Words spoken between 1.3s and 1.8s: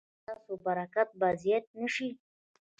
زیات